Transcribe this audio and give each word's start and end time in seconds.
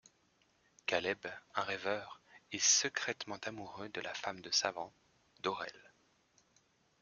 Kaleb, 0.87 1.27
un 1.55 1.61
rêveur, 1.61 2.23
est 2.51 2.57
secrètement 2.59 3.37
amoureux 3.45 3.87
de 3.89 4.01
la 4.01 4.15
femme 4.15 4.41
de 4.41 4.49
Savan, 4.49 4.91
Dorel. 5.43 5.93